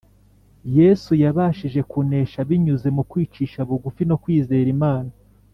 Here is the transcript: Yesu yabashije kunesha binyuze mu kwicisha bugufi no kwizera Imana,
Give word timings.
Yesu 0.77 1.11
yabashije 1.23 1.79
kunesha 1.91 2.39
binyuze 2.49 2.87
mu 2.95 3.03
kwicisha 3.09 3.59
bugufi 3.69 4.03
no 4.09 4.15
kwizera 4.23 4.67
Imana, 4.77 5.11